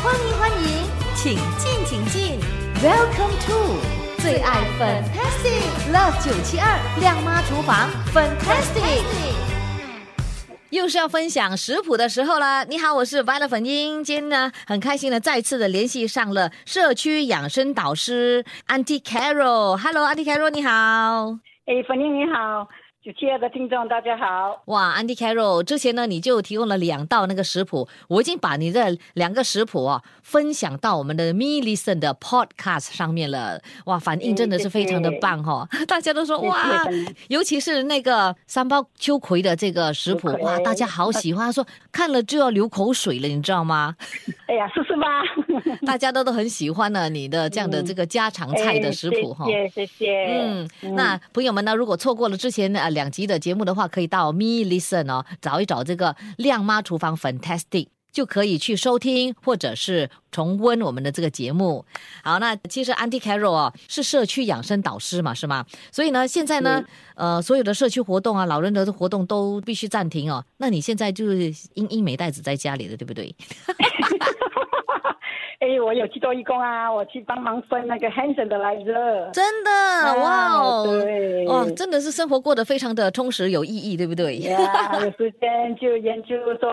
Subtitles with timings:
[0.00, 2.38] 欢迎欢迎，请进请进
[2.80, 3.76] ，Welcome to
[4.22, 9.02] 最爱 Fantastic Love 九七二亮妈厨房 Fantastic。
[10.70, 12.64] 又是要分享食谱的时候了。
[12.66, 14.04] 你好，我是 Violet 粉英。
[14.04, 19.76] 今天呢，很开心的再次的联系上了社区养生导师 Auntie Carol。
[19.76, 20.70] Hello，Auntie Carol，你好。
[21.66, 22.68] 哎，粉英你好。
[23.00, 24.60] 亲爱的听众，大家好！
[24.66, 33.62] 哇，Andy Carroll，之前呢你就提供了两道那个食谱，我已经把你的两个食谱啊分享到我们的 Me Listen 的 Podcast 上面了。
[33.86, 35.66] 哇，反应真的是非常的棒哈！
[35.86, 36.84] 大家都说哇，
[37.28, 43.96] 尤其是那个三包秋葵的这个食谱，哇，大家好喜欢，说看了就要流口水了，你知道吗？
[44.48, 45.22] 哎呀，是是吧？
[45.86, 49.44] 大家都都很喜欢呢，你的这样的这个家常菜的食谱哈。
[49.44, 50.26] 谢谢谢谢。
[50.40, 61.84] 嗯，那朋友们呢，如果错过了之前呃两集的节目的话，可以到 Me Listen 哦，找一找这个亮妈厨房 Fantastic，就可以去收听或者是重温我们的这个节目。
[62.24, 65.66] 好，那其实 Andy Carroll 哦是社区养生导师嘛，是吗？
[65.92, 66.82] 所以呢，现在呢，
[67.16, 70.42] 呃，所有的社区活动啊，老人的活动都必须暂停哦。
[70.56, 73.34] 那你现在就是英英美袋子在家里的，对不对？
[75.78, 79.30] 哎，我有去做义工啊，我去帮忙分那个 Hanson 的来着。
[79.32, 79.70] 真的，
[80.20, 84.38] 哇哦，对，哦，真的是生活过得非常的充实有意义，对不对？
[84.38, 86.70] 呀，有时间就研究做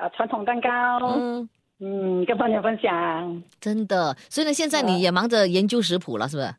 [0.00, 0.68] 呃传统蛋糕，
[1.16, 1.48] 嗯
[1.80, 3.42] 嗯，跟朋友分享。
[3.60, 6.54] 真的，所以呢，现在你也忙着研究食谱了，是不是？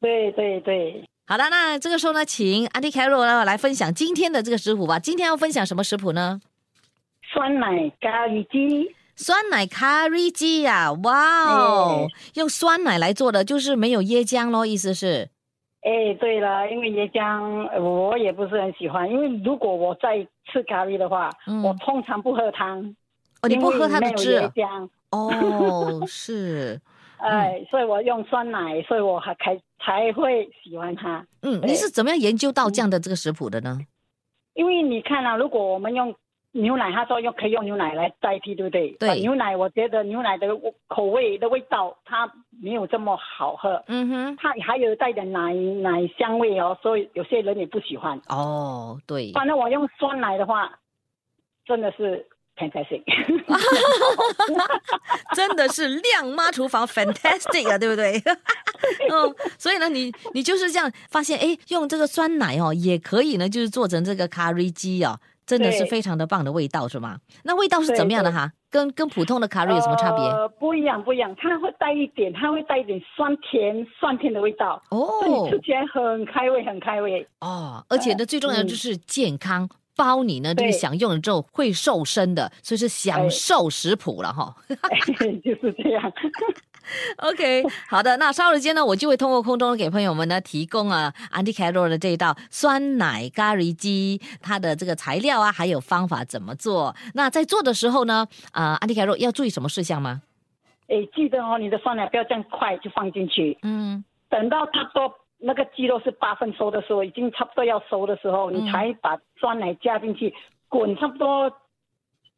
[0.00, 1.04] 对对对。
[1.26, 4.98] 好的，那这个时候呢，请 Andy Carroll 呢来分享今天的这个食谱吧。
[4.98, 6.40] 今天要分享什么食谱呢？
[7.32, 8.94] 酸奶咖喱鸡。
[9.14, 15.28] 酸奶咖喱鸡呀，哇哦，用酸奶来做的，就是没有椰浆咯，意思是？
[15.82, 21.30] 哎，对了，因为椰浆我也不是很喜欢，因为如果我在吃咖喱的话，
[21.62, 22.78] 我通常不喝汤。
[23.42, 24.40] 哦，你不喝它的汁？
[24.40, 24.88] 椰浆。
[25.10, 26.80] 哦，是。
[27.18, 31.24] 哎，所以我用酸奶，所以我还开才会喜欢它。
[31.42, 33.78] 嗯，你是怎么样研究到这样的这个食谱的呢？
[34.54, 36.14] 因为你看啊，如果我们用。
[36.52, 38.90] 牛奶，他说用可以用牛奶来代替，对不对？
[39.00, 39.18] 对。
[39.20, 40.46] 牛奶，我觉得牛奶的
[40.86, 42.30] 口味的味道，它
[42.62, 43.82] 没有这么好喝。
[43.86, 44.36] 嗯哼。
[44.36, 48.20] 它还有带点奶奶香味哦，所以有些人也不喜欢。
[48.28, 49.32] 哦，对。
[49.32, 50.70] 反正我用酸奶的话，
[51.64, 52.26] 真的是
[52.56, 53.02] fantastic。
[55.34, 58.22] 真的是亮妈厨房 fantastic 啊， 对不对？
[59.10, 59.34] 嗯。
[59.58, 65.18] 所以呢，你你就是这样发现，哎，用这个酸奶哦，也可以呢，就是做成这个咖喱鸡哦。
[65.58, 67.18] 真的是非常的棒的味道，是吗？
[67.44, 68.50] 那味道是怎么样的哈？
[68.70, 70.24] 跟跟普通的卡瑞有什么差别？
[70.24, 77.84] 呃，不一样，不一样，它会带一点，它会带一点酸甜酸甜的味道哦，吃起来很开胃，很开胃哦。
[77.88, 84.56] 而且呢，最重要的就是健康，包你呢就是享用了之后会瘦身的，所以是享受食谱了哈。
[85.44, 86.12] 就是这样。
[87.18, 96.94] OK，好的，那稍后间呢，我就会通过空中给朋友们呢提供啊，Andy Carroll 的这一道酸奶咖喱鸡，它的这个材料啊，还有方法怎么做。
[97.14, 100.22] 那在做的时候呢，啊，Andy Carroll 要注意什么事项吗？
[100.88, 110.34] 哎，记得哦，你的酸奶不要这样快就放进去，嗯，等到差不多那个鸡肉是八分熟的时候，已经差不多要熟的时候，你才把酸奶加进去
[110.68, 111.50] 滚，差不多。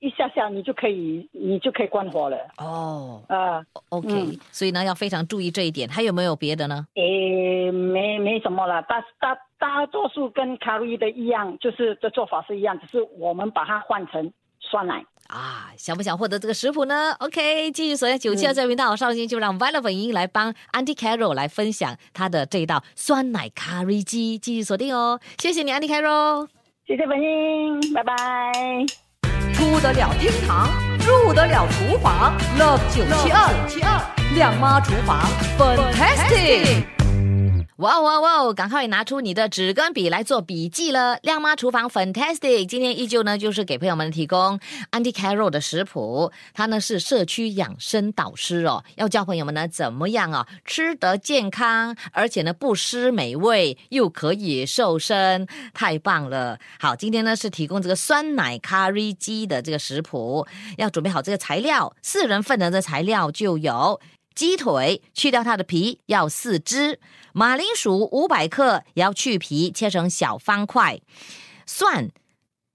[0.04, 2.36] 一下下你就可以，你就可以关火了。
[2.58, 5.88] 哦，啊，OK，所以呢要非常注意这一点。
[5.88, 6.86] 还有没有别的呢？
[6.94, 8.82] 诶，没没什么了。
[8.82, 15.02] 大大大多数跟卡路里的一样，就是这做法是一样，只是我们把它换成酸奶。
[15.28, 24.36] 啊，想不想获得这个食谱呢？OK，继续锁定九七二这频道，绍兴就让 Violet 粉英来帮 Andy Carroll 来分享他的这一道酸奶咖喱鸡。
[24.36, 26.48] 继续锁定哦，谢谢你，Andy Carroll，
[26.86, 29.03] 谢谢文英，拜拜。
[29.54, 30.68] 出得了厅堂，
[31.06, 34.00] 入得了厨房，Love 九七二，
[34.34, 35.20] 亮妈厨房
[35.56, 37.03] ，Fantastic。
[37.78, 38.52] 哇哇哇！
[38.52, 41.18] 赶快拿出你的纸跟笔来做笔记了。
[41.22, 44.60] 亮妈厨房 Fantastic，今天依旧呢，就是给朋友们提供
[44.92, 46.30] Andy Carroll 的食谱。
[46.52, 56.56] 他呢是社区养生导师哦，要教朋友们呢怎么样啊吃得健康，而且呢不失美味，又可以瘦身，太棒了。
[56.78, 60.46] 好，今天呢是提供这个酸奶咖喱鸡的这个食谱，
[60.78, 64.00] 要准备好这个材料，四人份的这材料就有。
[64.34, 66.98] 鸡腿去掉它的皮，要四只；
[67.32, 71.00] 马铃薯五百克，也要去皮，切成小方块；
[71.66, 72.10] 蒜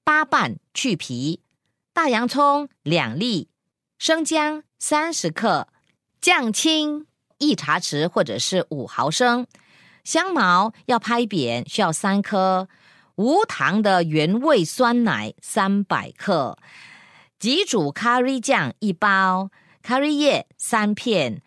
[0.05, 1.41] 八瓣去皮；
[1.93, 3.49] 大洋葱两粒；
[3.97, 5.67] 生姜三十克；
[6.21, 7.05] 酱青
[7.39, 9.43] 一茶匙或者是五毫升；
[10.05, 12.67] 香茅要拍扁，需要三颗；
[13.15, 16.57] 无糖的原味酸奶三百克；
[17.37, 19.49] 几煮咖喱酱一包。
[19.81, 21.41] 咖喱叶三片，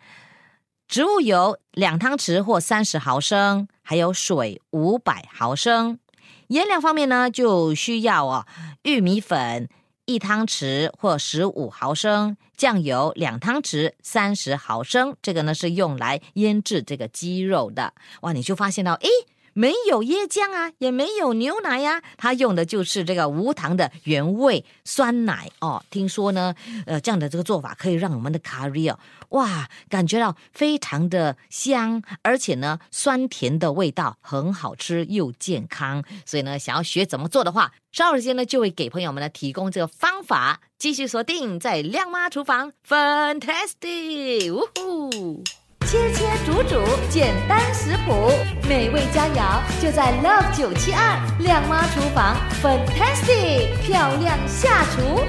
[0.87, 5.99] 植物油两汤匙或三十毫升，还有水五百毫升。
[6.47, 8.45] 颜料方面呢，就需要哦，
[8.83, 9.69] 玉米粉
[10.05, 15.15] 一汤匙或十五毫升，酱油两汤匙三十毫升。
[15.21, 17.93] 这个呢是用来腌制这个鸡肉的。
[18.21, 19.07] 哇，你就发现到，诶。
[19.53, 25.83] 没有椰浆啊，也没有牛奶呀，它用的就是这个无糖的原味酸奶哦。
[25.89, 26.55] 听说呢，
[26.85, 36.03] 呃，这样的这个做法可以让我们的咖喱哦，哇，感觉到非常的香，而且呢，酸甜的味道很好吃又健康。
[36.25, 40.61] 所以呢，想要学怎么做的话，稍后时间呢就会给朋友们呢提供这个方法。
[40.77, 45.43] 继续锁定在亮妈厨房，Fantastic，呜呼！
[46.67, 48.31] 煮，简单食谱，
[48.67, 55.21] 美味佳肴就在 Love 九七二靓妈厨房，Fantastic 漂亮下厨。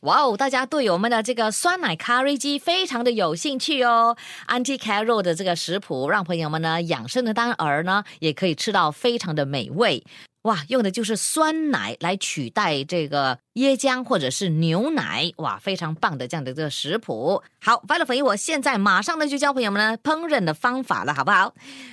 [0.00, 4.16] 哇哦，大家对我们的这个酸奶咖喱鸡非常的有兴趣哦。
[4.48, 10.04] Auntie Carol 的这个食谱，让朋友们呢养生的当儿呢，也可以吃到非常的美味。
[10.46, 17.42] 哇，用的就是酸奶来取代这个椰浆或者是牛奶，哇，非常棒的这样的这个食谱。
[17.60, 21.52] 好，为了粉，我现在马上呢就教朋友们呢烹饪的方法了，好不好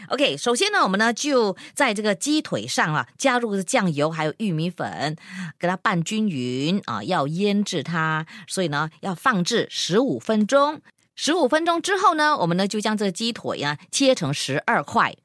[0.09, 5.15] ？OK，首先呢，我们呢就在这个鸡腿上啊加入酱油还有玉米粉，
[5.57, 10.79] 给它拌均匀啊，要腌制它，所以呢要放置十五分钟。
[11.15, 15.15] 十五分钟之后呢，我们呢就将这个鸡腿啊切成十二块。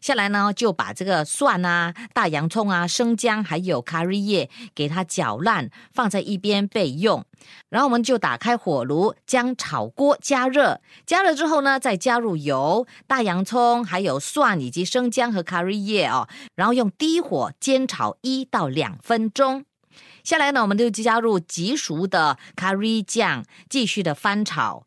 [0.00, 7.24] 下来呢，就把这个蒜啊、大洋葱啊、生姜还有咖喱叶给它搅烂，放在一边备用。
[7.68, 10.80] 然后我们就打开火炉，将炒锅加热。
[11.04, 16.28] 加热之后呢，再加入油、大洋葱、还有蒜以及生姜和咖喱叶哦。
[16.54, 19.64] 然后用低火煎炒一到两分钟。
[20.22, 24.84] 下来呢，我们就加入急熟的咖喱酱，继续的翻炒。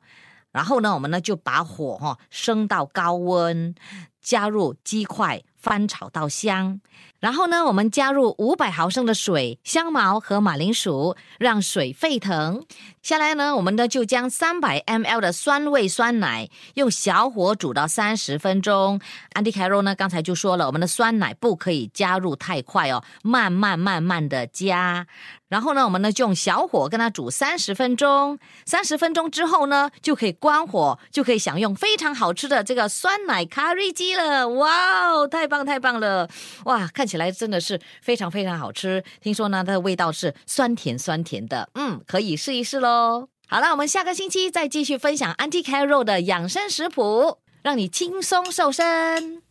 [0.52, 3.74] 然后呢，我们呢就把火哈升到高温。
[4.22, 6.82] 加入鸡块，翻炒到香。
[7.20, 12.66] 然后呢，我们加入五百毫升的水、香茅和马铃薯，让水沸腾。
[13.04, 19.00] 下来呢，我们呢就将三百 mL 的酸味酸奶用小火煮到三十分钟。
[19.36, 25.06] Andy Carroll 呢刚才就说了，我们的酸奶不可以加入太快哦，慢慢慢慢的加。
[25.48, 28.40] 然后呢，我们呢就用小火跟它煮三十分钟。
[28.66, 34.50] 三十分钟之后呢，就可以关火，就可以享用非常好吃的这个酸奶咖喱鸡了。
[34.50, 36.28] 哇哦，太棒太棒了！
[36.66, 37.12] 哇，看。
[37.12, 43.28] 起来真的是非常非常好吃，听说呢它的味道是酸甜酸甜的，嗯，可以试一试喽。
[43.50, 49.42] 好了，我们下个星期再继续分享 Anti Caro 的养生食谱，让你轻松瘦身。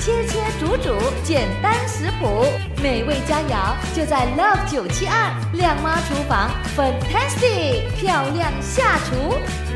[0.00, 2.46] 切切煮煮，简单食谱，
[2.82, 9.69] 美味佳肴就在 Love 九七二亮妈厨房，Fantastic 漂亮下厨。